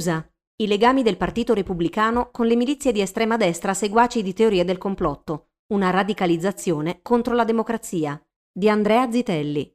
[0.00, 0.26] USA.
[0.56, 4.78] I legami del Partito Repubblicano con le milizie di estrema destra seguaci di teorie del
[4.78, 5.48] complotto.
[5.74, 8.20] Una radicalizzazione contro la democrazia.
[8.50, 9.70] Di Andrea Zitelli.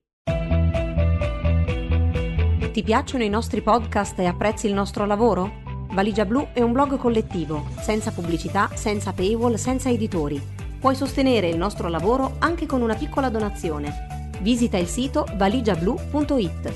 [2.72, 5.64] Ti piacciono i nostri podcast e apprezzi il nostro lavoro?
[5.92, 10.42] Valigia Blu è un blog collettivo, senza pubblicità, senza paywall, senza editori.
[10.80, 14.30] Puoi sostenere il nostro lavoro anche con una piccola donazione.
[14.42, 16.74] Visita il sito valigiablu.it.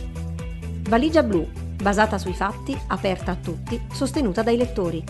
[0.87, 1.45] Valigia Blu,
[1.81, 5.03] basata sui fatti, aperta a tutti, sostenuta dai lettori.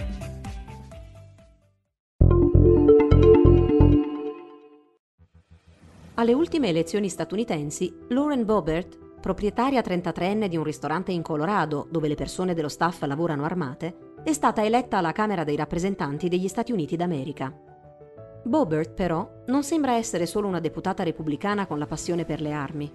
[6.16, 12.16] Alle ultime elezioni statunitensi, Lauren Boebert proprietaria 33enne di un ristorante in Colorado dove le
[12.16, 16.96] persone dello staff lavorano armate, è stata eletta alla Camera dei rappresentanti degli Stati Uniti
[16.96, 17.54] d'America.
[18.44, 22.92] Bobert, però, non sembra essere solo una deputata repubblicana con la passione per le armi.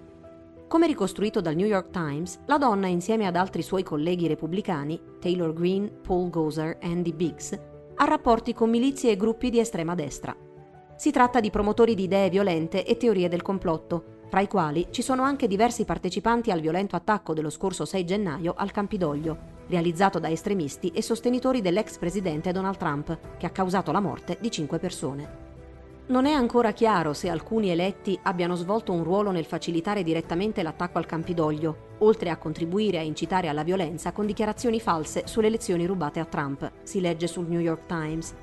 [0.67, 5.53] Come ricostruito dal New York Times, la donna, insieme ad altri suoi colleghi repubblicani, Taylor
[5.53, 7.57] Greene, Paul Gozer e Andy Biggs,
[7.95, 10.35] ha rapporti con milizie e gruppi di estrema destra.
[10.97, 15.03] Si tratta di promotori di idee violente e teorie del complotto, tra i quali ci
[15.03, 20.31] sono anche diversi partecipanti al violento attacco dello scorso 6 gennaio al Campidoglio, realizzato da
[20.31, 25.44] estremisti e sostenitori dell'ex presidente Donald Trump, che ha causato la morte di cinque persone.
[26.07, 30.99] Non è ancora chiaro se alcuni eletti abbiano svolto un ruolo nel facilitare direttamente l'attacco
[30.99, 36.19] al Campidoglio, oltre a contribuire a incitare alla violenza con dichiarazioni false sulle elezioni rubate
[36.19, 38.35] a Trump, si legge sul New York Times.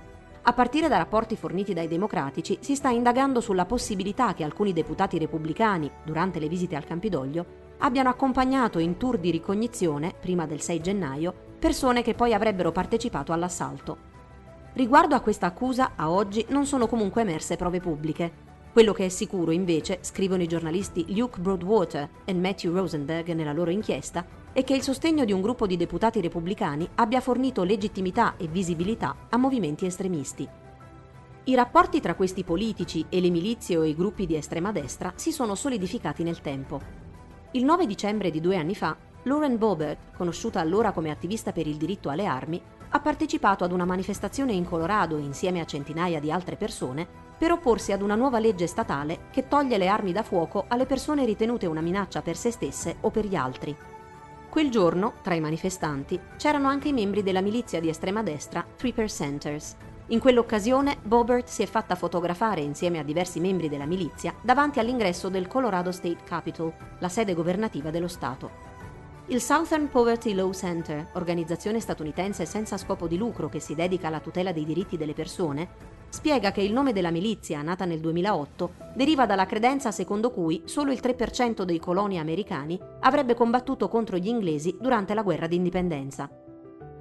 [0.42, 5.16] A partire da rapporti forniti dai democratici, si sta indagando sulla possibilità che alcuni deputati
[5.16, 7.46] repubblicani, durante le visite al Campidoglio,
[7.78, 13.32] abbiano accompagnato in tour di ricognizione, prima del 6 gennaio, persone che poi avrebbero partecipato
[13.32, 14.10] all'assalto.
[14.74, 18.50] Riguardo a questa accusa, a oggi non sono comunque emerse prove pubbliche.
[18.72, 23.70] Quello che è sicuro, invece, scrivono i giornalisti Luke Broadwater e Matthew Rosenberg nella loro
[23.70, 28.46] inchiesta, è che il sostegno di un gruppo di deputati repubblicani abbia fornito legittimità e
[28.46, 30.48] visibilità a movimenti estremisti.
[31.44, 35.32] I rapporti tra questi politici e le milizie o i gruppi di estrema destra si
[35.32, 36.80] sono solidificati nel tempo.
[37.50, 41.76] Il 9 dicembre di due anni fa, Lauren Boebert, conosciuta allora come attivista per il
[41.76, 46.56] diritto alle armi, ha partecipato ad una manifestazione in Colorado insieme a centinaia di altre
[46.56, 47.06] persone
[47.38, 51.24] per opporsi ad una nuova legge statale che toglie le armi da fuoco alle persone
[51.24, 53.76] ritenute una minaccia per se stesse o per gli altri.
[54.48, 58.92] Quel giorno, tra i manifestanti, c'erano anche i membri della milizia di estrema destra Three
[58.92, 59.76] Percenters.
[60.08, 65.28] In quell'occasione, Bobert si è fatta fotografare insieme a diversi membri della milizia davanti all'ingresso
[65.28, 68.71] del Colorado State Capitol, la sede governativa dello Stato.
[69.26, 74.18] Il Southern Poverty Law Center, organizzazione statunitense senza scopo di lucro che si dedica alla
[74.18, 75.68] tutela dei diritti delle persone,
[76.08, 80.90] spiega che il nome della milizia, nata nel 2008, deriva dalla credenza secondo cui solo
[80.90, 86.28] il 3% dei coloni americani avrebbe combattuto contro gli inglesi durante la guerra d'indipendenza.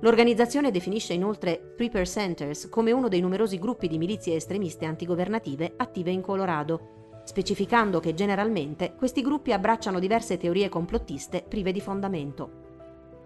[0.02, 6.12] L'organizzazione definisce inoltre Three Percenters come uno dei numerosi gruppi di milizie estremiste antigovernative attive
[6.12, 12.70] in Colorado, specificando che generalmente questi gruppi abbracciano diverse teorie complottiste prive di fondamento.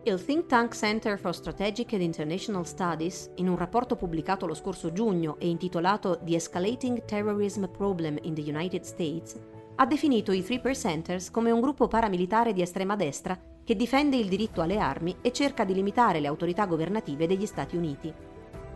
[0.03, 4.91] Il think tank Center for Strategic and International Studies, in un rapporto pubblicato lo scorso
[4.91, 9.35] giugno e intitolato The Escalating Terrorism Problem in the United States,
[9.77, 14.29] ha definito i Three Percenters come un gruppo paramilitare di estrema destra che difende il
[14.29, 18.13] diritto alle armi e cerca di limitare le autorità governative degli Stati Uniti.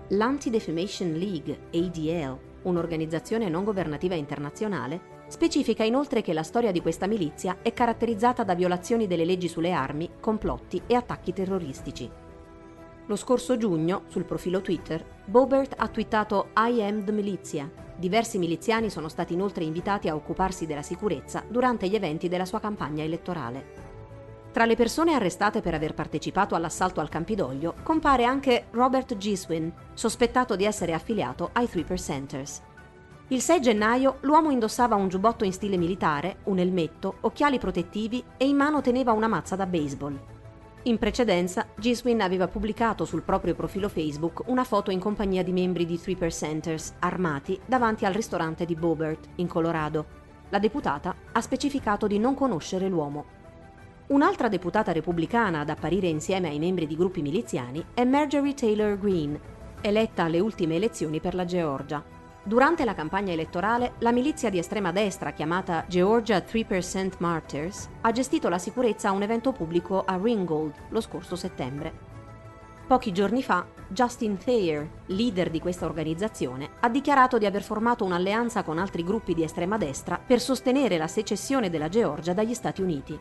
[0.07, 7.59] L'Anti-Defamation League, ADL, un'organizzazione non governativa internazionale, Specifica inoltre che la storia di questa milizia
[7.61, 12.09] è caratterizzata da violazioni delle leggi sulle armi, complotti e attacchi terroristici.
[13.05, 17.71] Lo scorso giugno, sul profilo Twitter, Bobert ha twittato I am the milizia.
[17.95, 22.59] Diversi miliziani sono stati inoltre invitati a occuparsi della sicurezza durante gli eventi della sua
[22.59, 23.78] campagna elettorale.
[24.51, 30.55] Tra le persone arrestate per aver partecipato all'assalto al Campidoglio compare anche Robert Giswin, sospettato
[30.55, 32.61] di essere affiliato ai Three Percenters.
[33.27, 38.47] Il 6 gennaio l'uomo indossava un giubbotto in stile militare, un elmetto, occhiali protettivi e
[38.47, 40.19] in mano teneva una mazza da baseball.
[40.83, 45.85] In precedenza, Giswin aveva pubblicato sul proprio profilo Facebook una foto in compagnia di membri
[45.85, 50.05] di Three Percenters armati davanti al ristorante di Bobert, in Colorado.
[50.49, 53.37] La deputata ha specificato di non conoscere l'uomo.
[54.09, 59.39] Un'altra deputata repubblicana ad apparire insieme ai membri di gruppi miliziani è Marjorie Taylor Greene,
[59.81, 62.03] eletta alle ultime elezioni per la Georgia.
[62.41, 68.49] Durante la campagna elettorale, la milizia di estrema destra chiamata Georgia 3% Martyrs ha gestito
[68.49, 72.07] la sicurezza a un evento pubblico a Ringgold lo scorso settembre.
[72.87, 78.63] Pochi giorni fa, Justin Thayer, leader di questa organizzazione, ha dichiarato di aver formato un'alleanza
[78.63, 83.19] con altri gruppi di estrema destra per sostenere la secessione della Georgia dagli Stati Uniti.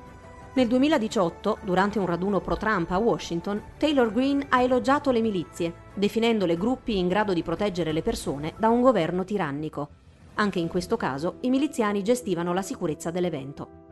[0.55, 6.57] Nel 2018, durante un raduno pro-Trump a Washington, Taylor Greene ha elogiato le milizie, definendole
[6.57, 9.89] gruppi in grado di proteggere le persone da un governo tirannico.
[10.35, 13.88] Anche in questo caso i miliziani gestivano la sicurezza dell'evento.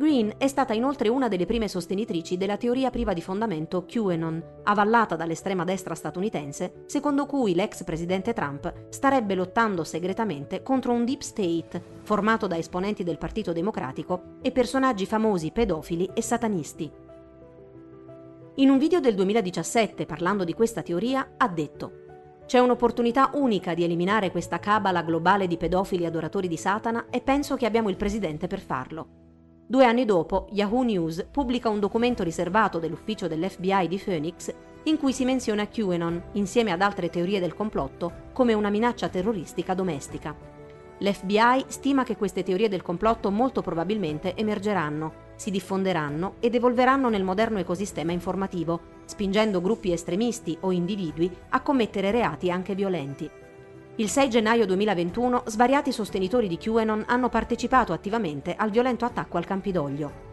[0.00, 5.14] Green è stata inoltre una delle prime sostenitrici della teoria priva di fondamento QAnon, avallata
[5.14, 11.82] dall'estrema destra statunitense, secondo cui l'ex presidente Trump starebbe lottando segretamente contro un deep state
[12.00, 16.90] formato da esponenti del Partito Democratico e personaggi famosi pedofili e satanisti.
[18.54, 21.98] In un video del 2017, parlando di questa teoria, ha detto
[22.46, 27.54] c'è un'opportunità unica di eliminare questa cabala globale di pedofili adoratori di Satana e penso
[27.54, 29.19] che abbiamo il presidente per farlo.
[29.70, 34.52] Due anni dopo, Yahoo News pubblica un documento riservato dell'ufficio dell'FBI di Phoenix
[34.82, 39.72] in cui si menziona QAnon, insieme ad altre teorie del complotto, come una minaccia terroristica
[39.74, 40.34] domestica.
[40.98, 47.22] L'FBI stima che queste teorie del complotto molto probabilmente emergeranno, si diffonderanno ed evolveranno nel
[47.22, 53.30] moderno ecosistema informativo, spingendo gruppi estremisti o individui a commettere reati anche violenti.
[53.96, 59.44] Il 6 gennaio 2021 svariati sostenitori di QAnon hanno partecipato attivamente al violento attacco al
[59.44, 60.28] Campidoglio.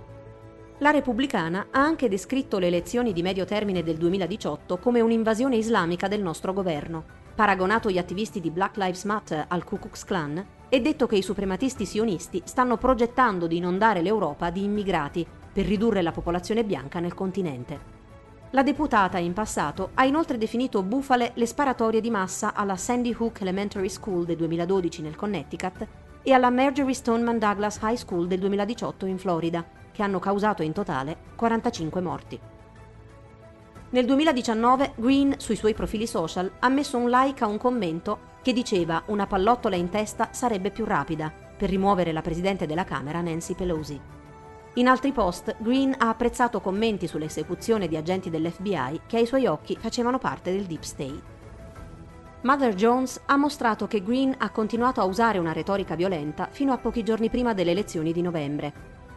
[0.80, 6.08] La Repubblicana ha anche descritto le elezioni di medio termine del 2018 come un'invasione islamica
[6.08, 7.04] del nostro governo,
[7.36, 11.24] paragonato gli attivisti di Black Lives Matter al Ku Klux Klan e detto che i
[11.24, 17.16] suprematisti sionisti stanno progettando di inondare l'Europa di immigrati per ridurre la popolazione bianca nel
[17.16, 17.97] continente.
[18.52, 23.42] La deputata in passato ha inoltre definito bufale le sparatorie di massa alla Sandy Hook
[23.42, 25.86] Elementary School del 2012 nel Connecticut
[26.24, 30.72] e alla Marjorie Stoneman Douglas High School del 2018 in Florida, che hanno causato in
[30.72, 32.40] totale 45 morti.
[33.90, 38.54] Nel 2019 Green sui suoi profili social ha messo un like a un commento che
[38.54, 43.56] diceva una pallottola in testa sarebbe più rapida per rimuovere la presidente della Camera Nancy
[43.56, 44.17] Pelosi.
[44.78, 49.76] In altri post, Green ha apprezzato commenti sull'esecuzione di agenti dell'FBI che ai suoi occhi
[49.76, 51.36] facevano parte del Deep State.
[52.42, 56.78] Mother Jones ha mostrato che Green ha continuato a usare una retorica violenta fino a
[56.78, 58.74] pochi giorni prima delle elezioni di novembre.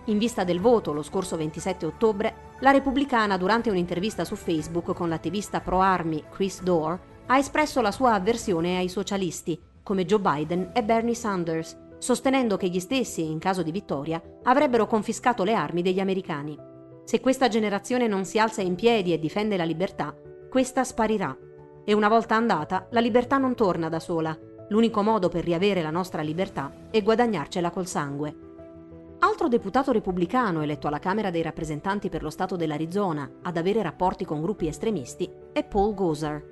[0.06, 5.10] In vista del voto lo scorso 27 ottobre, la repubblicana, durante un'intervista su Facebook con
[5.10, 10.82] l'attivista pro-armi Chris Dorr, ha espresso la sua avversione ai socialisti, come Joe Biden e
[10.82, 16.00] Bernie Sanders, sostenendo che gli stessi, in caso di vittoria, avrebbero confiscato le armi degli
[16.00, 16.58] americani.
[17.04, 20.14] Se questa generazione non si alza in piedi e difende la libertà,
[20.48, 21.36] questa sparirà.
[21.84, 24.36] E una volta andata, la libertà non torna da sola.
[24.70, 28.48] L'unico modo per riavere la nostra libertà è guadagnarcela col sangue.
[29.18, 34.24] Altro deputato repubblicano eletto alla Camera dei rappresentanti per lo Stato dell'Arizona ad avere rapporti
[34.24, 36.42] con gruppi estremisti è Paul Gosar,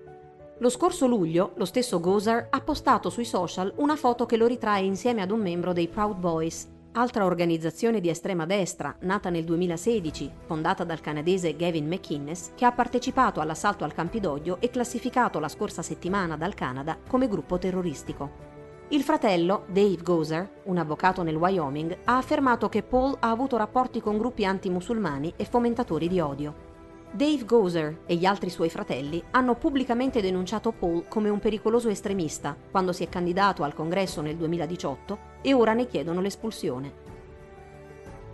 [0.60, 4.82] lo scorso luglio, lo stesso Gozer ha postato sui social una foto che lo ritrae
[4.82, 10.30] insieme ad un membro dei Proud Boys, altra organizzazione di estrema destra, nata nel 2016,
[10.46, 15.82] fondata dal canadese Gavin McInnes, che ha partecipato all'assalto al Campidoglio e classificato la scorsa
[15.82, 18.46] settimana dal Canada come gruppo terroristico.
[18.88, 24.00] Il fratello, Dave Gozer, un avvocato nel Wyoming, ha affermato che Paul ha avuto rapporti
[24.00, 26.67] con gruppi antimusulmani e fomentatori di odio.
[27.10, 32.54] Dave Gozer e gli altri suoi fratelli hanno pubblicamente denunciato Paul come un pericoloso estremista
[32.70, 37.06] quando si è candidato al congresso nel 2018 e ora ne chiedono l'espulsione.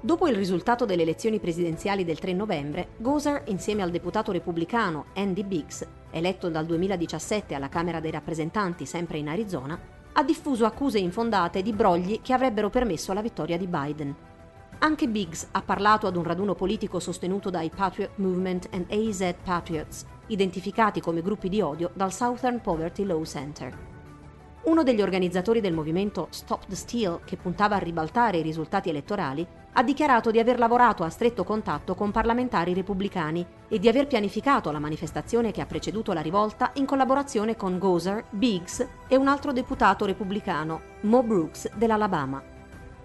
[0.00, 5.44] Dopo il risultato delle elezioni presidenziali del 3 novembre, Gozer, insieme al deputato repubblicano Andy
[5.44, 9.78] Biggs, eletto dal 2017 alla Camera dei rappresentanti sempre in Arizona,
[10.12, 14.14] ha diffuso accuse infondate di brogli che avrebbero permesso la vittoria di Biden.
[14.78, 20.04] Anche Biggs ha parlato ad un raduno politico sostenuto dai Patriot Movement and AZ Patriots,
[20.26, 23.92] identificati come gruppi di odio dal Southern Poverty Law Center.
[24.64, 29.46] Uno degli organizzatori del movimento Stop the Steal, che puntava a ribaltare i risultati elettorali,
[29.72, 34.70] ha dichiarato di aver lavorato a stretto contatto con parlamentari repubblicani e di aver pianificato
[34.70, 39.52] la manifestazione che ha preceduto la rivolta in collaborazione con Gozer, Biggs e un altro
[39.52, 42.53] deputato repubblicano, Mo Brooks dell'Alabama.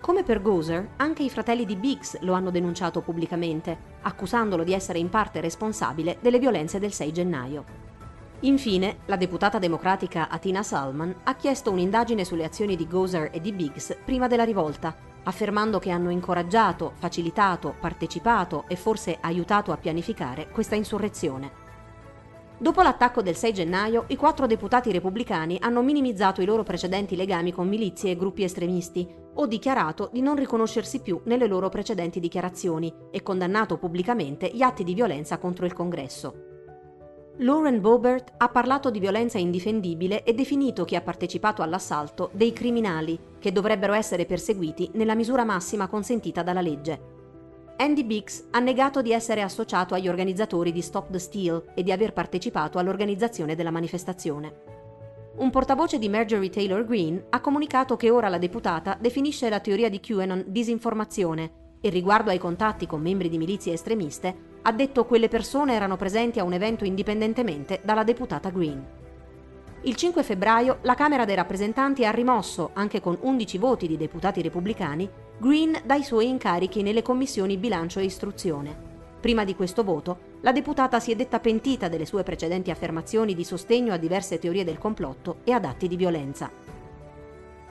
[0.01, 4.97] Come per Gozer, anche i fratelli di Biggs lo hanno denunciato pubblicamente, accusandolo di essere
[4.97, 7.65] in parte responsabile delle violenze del 6 gennaio.
[8.41, 13.51] Infine, la deputata democratica Atina Salman ha chiesto un'indagine sulle azioni di Gozer e di
[13.51, 20.47] Biggs prima della rivolta, affermando che hanno incoraggiato, facilitato, partecipato e forse aiutato a pianificare
[20.49, 21.58] questa insurrezione.
[22.61, 27.53] Dopo l'attacco del 6 gennaio, i quattro deputati repubblicani hanno minimizzato i loro precedenti legami
[27.53, 32.93] con milizie e gruppi estremisti o dichiarato di non riconoscersi più nelle loro precedenti dichiarazioni
[33.11, 36.47] e condannato pubblicamente gli atti di violenza contro il Congresso.
[37.37, 43.17] Lauren Boebert ha parlato di violenza indifendibile e definito chi ha partecipato all'assalto dei criminali
[43.39, 47.18] che dovrebbero essere perseguiti nella misura massima consentita dalla legge.
[47.81, 51.93] Andy Biggs ha negato di essere associato agli organizzatori di Stop the Steal e di
[51.93, 54.53] aver partecipato all'organizzazione della manifestazione.
[55.37, 59.87] Un portavoce di Marjorie Taylor Greene ha comunicato che ora la deputata definisce la teoria
[59.87, 65.29] di QAnon disinformazione e riguardo ai contatti con membri di milizie estremiste ha detto quelle
[65.29, 69.08] persone erano presenti a un evento indipendentemente dalla deputata Greene.
[69.83, 74.41] Il 5 febbraio la Camera dei rappresentanti ha rimosso, anche con 11 voti di deputati
[74.41, 78.87] repubblicani, Green dai suoi incarichi nelle commissioni bilancio e istruzione.
[79.21, 83.45] Prima di questo voto, la deputata si è detta pentita delle sue precedenti affermazioni di
[83.45, 86.51] sostegno a diverse teorie del complotto e ad atti di violenza.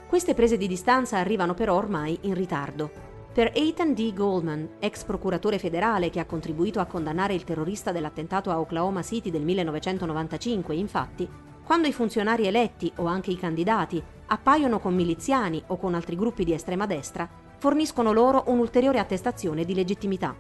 [0.07, 2.91] Queste prese di distanza arrivano però ormai in ritardo.
[3.35, 4.15] Per Ethan D.
[4.15, 9.31] Goldman, ex procuratore federale che ha contribuito a condannare il terrorista dell'attentato a Oklahoma City
[9.31, 11.29] del 1995, infatti,
[11.69, 16.43] quando i funzionari eletti o anche i candidati appaiono con miliziani o con altri gruppi
[16.43, 20.35] di estrema destra, forniscono loro un'ulteriore attestazione di legittimità.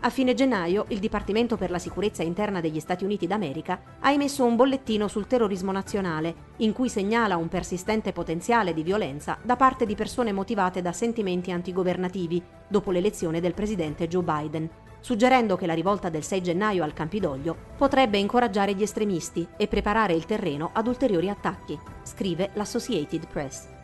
[0.00, 4.44] A fine gennaio il Dipartimento per la sicurezza interna degli Stati Uniti d'America ha emesso
[4.44, 9.86] un bollettino sul terrorismo nazionale, in cui segnala un persistente potenziale di violenza da parte
[9.86, 14.68] di persone motivate da sentimenti antigovernativi dopo l'elezione del presidente Joe Biden,
[15.00, 20.12] suggerendo che la rivolta del 6 gennaio al Campidoglio potrebbe incoraggiare gli estremisti e preparare
[20.12, 23.77] il terreno ad ulteriori attacchi, scrive l'Associated Press.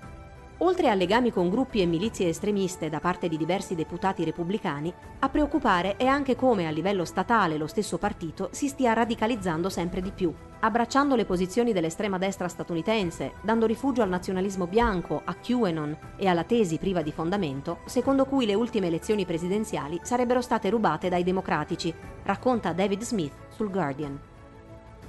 [0.58, 5.28] Oltre a legami con gruppi e milizie estremiste da parte di diversi deputati repubblicani, a
[5.28, 10.12] preoccupare è anche come a livello statale lo stesso partito si stia radicalizzando sempre di
[10.12, 16.28] più, abbracciando le posizioni dell'estrema destra statunitense, dando rifugio al nazionalismo bianco, a QAnon e
[16.28, 21.24] alla tesi priva di fondamento, secondo cui le ultime elezioni presidenziali sarebbero state rubate dai
[21.24, 21.92] democratici,
[22.22, 24.32] racconta David Smith sul Guardian.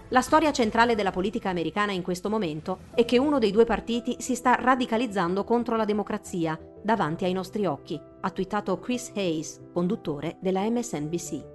[0.09, 4.17] La storia centrale della politica americana in questo momento è che uno dei due partiti
[4.19, 10.37] si sta radicalizzando contro la democrazia davanti ai nostri occhi, ha twittato Chris Hayes, conduttore
[10.41, 11.53] della MSNBC.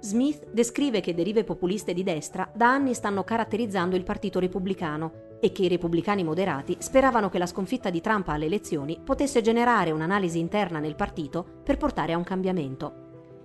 [0.00, 5.52] Smith descrive che derive populiste di destra da anni stanno caratterizzando il Partito Repubblicano e
[5.52, 10.38] che i repubblicani moderati speravano che la sconfitta di Trump alle elezioni potesse generare un'analisi
[10.38, 13.01] interna nel partito per portare a un cambiamento.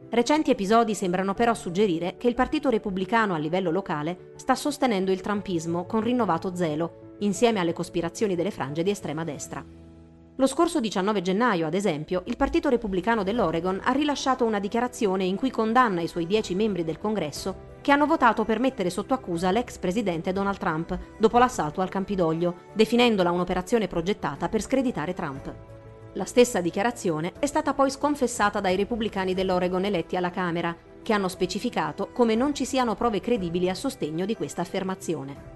[0.09, 5.19] Recenti episodi sembrano però suggerire che il Partito Repubblicano a livello locale sta sostenendo il
[5.19, 9.61] trumpismo con rinnovato zelo, insieme alle cospirazioni delle frange di estrema destra.
[10.39, 15.35] Lo scorso 19 gennaio, ad esempio, il Partito Repubblicano dell'Oregon ha rilasciato una dichiarazione in
[15.35, 19.51] cui condanna i suoi dieci membri del Congresso che hanno votato per mettere sotto accusa
[19.51, 25.76] l'ex presidente Donald Trump dopo l'assalto al Campidoglio, definendola un'operazione progettata per screditare Trump.
[26.17, 31.27] La stessa dichiarazione è stata poi sconfessata dai repubblicani dell'Oregon eletti alla Camera, che hanno
[31.27, 35.55] specificato come non ci siano prove credibili a sostegno di questa affermazione.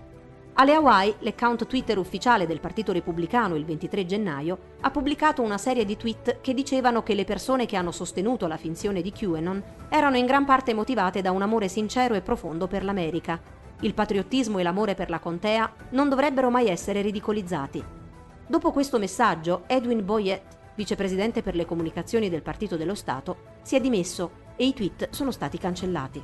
[0.53, 5.83] Alle Hawaii, l'account Twitter ufficiale del Partito Repubblicano il 23 gennaio ha pubblicato una serie
[5.83, 10.17] di tweet che dicevano che le persone che hanno sostenuto la finzione di QAnon erano
[10.17, 13.41] in gran parte motivate da un amore sincero e profondo per l'America.
[13.79, 18.00] Il patriottismo e l'amore per la contea non dovrebbero mai essere ridicolizzati.
[18.47, 23.81] Dopo questo messaggio, Edwin Boyett, vicepresidente per le comunicazioni del Partito dello Stato, si è
[23.81, 26.23] dimesso e i tweet sono stati cancellati.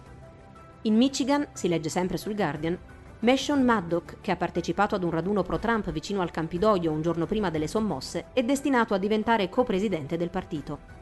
[0.83, 2.77] In Michigan, si legge sempre sul Guardian,
[3.19, 7.49] Meshon Maddock, che ha partecipato ad un raduno pro-Trump vicino al Campidoglio un giorno prima
[7.49, 10.95] delle sommosse, è destinato a diventare co-presidente del partito.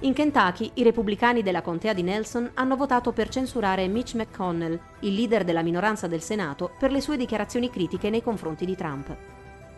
[0.00, 5.14] In Kentucky, i repubblicani della contea di Nelson hanno votato per censurare Mitch McConnell, il
[5.14, 9.16] leader della minoranza del Senato, per le sue dichiarazioni critiche nei confronti di Trump.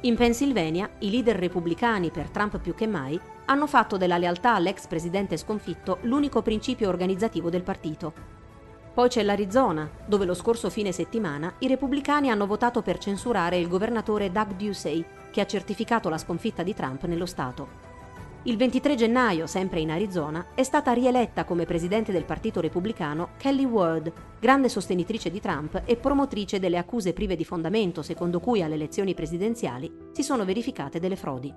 [0.02, 4.86] In Pennsylvania, i leader repubblicani, per Trump più che mai, hanno fatto della lealtà all'ex
[4.86, 8.12] presidente sconfitto l'unico principio organizzativo del partito.
[8.94, 13.66] Poi c'è l'Arizona, dove lo scorso fine settimana i repubblicani hanno votato per censurare il
[13.66, 17.87] governatore Doug Ducey, che ha certificato la sconfitta di Trump nello Stato.
[18.48, 23.66] Il 23 gennaio, sempre in Arizona, è stata rieletta come presidente del Partito Repubblicano Kelly
[23.66, 28.76] Ward, grande sostenitrice di Trump e promotrice delle accuse prive di fondamento secondo cui alle
[28.76, 31.54] elezioni presidenziali si sono verificate delle frodi.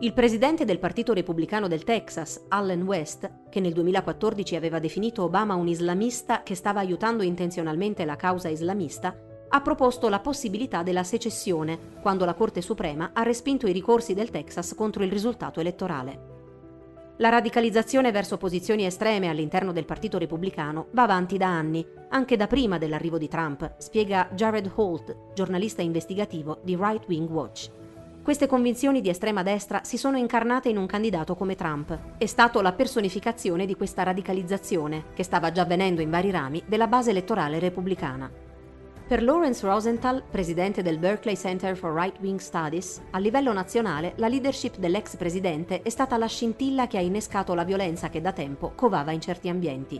[0.00, 5.54] Il presidente del Partito Repubblicano del Texas, Allen West, che nel 2014 aveva definito Obama
[5.54, 9.16] un islamista che stava aiutando intenzionalmente la causa islamista,
[9.48, 14.30] ha proposto la possibilità della secessione quando la Corte Suprema ha respinto i ricorsi del
[14.30, 16.36] Texas contro il risultato elettorale.
[17.20, 22.46] La radicalizzazione verso posizioni estreme all'interno del Partito Repubblicano va avanti da anni, anche da
[22.46, 27.70] prima dell'arrivo di Trump, spiega Jared Holt, giornalista investigativo di Right Wing Watch.
[28.22, 31.98] Queste convinzioni di estrema destra si sono incarnate in un candidato come Trump.
[32.18, 36.86] È stato la personificazione di questa radicalizzazione, che stava già avvenendo in vari rami, della
[36.86, 38.30] base elettorale repubblicana.
[39.08, 44.28] Per Lawrence Rosenthal, presidente del Berkeley Center for Right Wing Studies, a livello nazionale la
[44.28, 48.72] leadership dell'ex presidente è stata la scintilla che ha innescato la violenza che da tempo
[48.74, 49.98] covava in certi ambienti.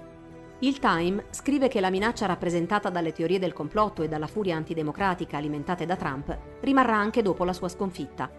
[0.59, 5.39] Il Time scrive che la minaccia rappresentata dalle teorie del complotto e dalla furia antidemocratica
[5.39, 8.31] alimentate da Trump rimarrà anche dopo la sua sconfitta.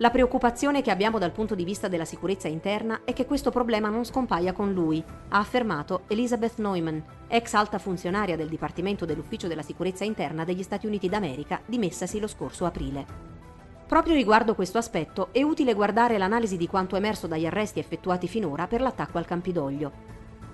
[0.00, 3.90] La preoccupazione che abbiamo dal punto di vista della sicurezza interna è che questo problema
[3.90, 9.60] non scompaia con lui, ha affermato Elizabeth Neumann, ex alta funzionaria del Dipartimento dell'Ufficio della
[9.60, 13.04] Sicurezza Interna degli Stati Uniti d'America, dimessasi lo scorso aprile.
[13.86, 18.66] Proprio riguardo questo aspetto è utile guardare l'analisi di quanto emerso dagli arresti effettuati finora
[18.66, 19.92] per l'attacco al Campidoglio.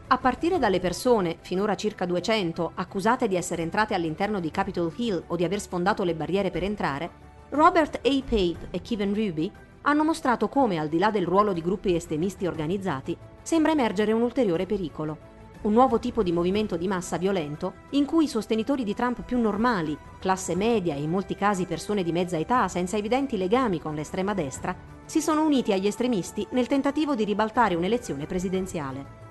[0.08, 5.22] A partire dalle persone, finora circa 200, accusate di essere entrate all'interno di Capitol Hill
[5.28, 8.22] o di aver sfondato le barriere per entrare, Robert A.
[8.22, 9.50] Pape e Kevin Ruby
[9.82, 14.22] hanno mostrato come, al di là del ruolo di gruppi estremisti organizzati, sembra emergere un
[14.22, 15.34] ulteriore pericolo.
[15.62, 19.38] Un nuovo tipo di movimento di massa violento in cui i sostenitori di Trump più
[19.38, 23.94] normali, classe media e in molti casi persone di mezza età senza evidenti legami con
[23.94, 24.74] l'estrema destra,
[25.04, 29.24] si sono uniti agli estremisti nel tentativo di ribaltare un'elezione presidenziale.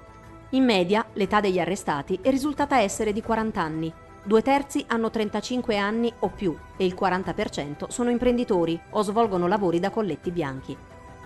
[0.51, 3.93] In media, l'età degli arrestati è risultata essere di 40 anni,
[4.27, 9.79] Due terzi hanno 35 anni o più e il 40% sono imprenditori o svolgono lavori
[9.79, 10.75] da colletti bianchi.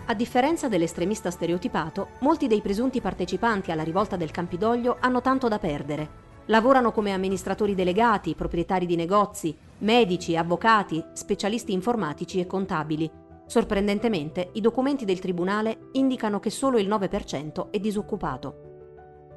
[0.08, 5.60] A differenza dell'estremista stereotipato, molti dei presunti partecipanti alla rivolta del Campidoglio hanno tanto da
[5.60, 6.10] perdere.
[6.48, 13.10] Lavorano come amministratori delegati, proprietari di negozi, medici, avvocati, specialisti informatici e contabili.
[13.46, 18.69] Sorprendentemente, i documenti del Tribunale indicano che solo il 9% è disoccupato.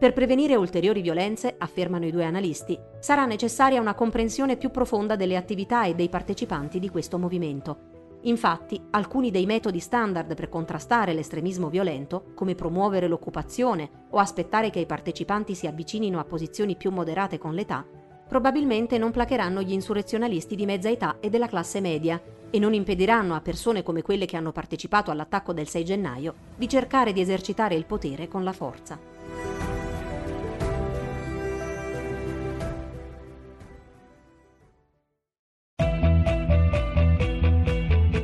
[0.02, 5.36] Per prevenire ulteriori violenze, affermano i due analisti, sarà necessaria una comprensione più profonda delle
[5.36, 8.18] attività e dei partecipanti di questo movimento.
[8.22, 14.80] Infatti, alcuni dei metodi standard per contrastare l'estremismo violento, come promuovere l'occupazione o aspettare che
[14.80, 17.86] i partecipanti si avvicinino a posizioni più moderate con l'età,
[18.26, 23.36] probabilmente non placheranno gli insurrezionalisti di mezza età e della classe media e non impediranno
[23.36, 27.76] a persone come quelle che hanno partecipato all'attacco del 6 gennaio di cercare di esercitare
[27.76, 29.41] il potere con la forza.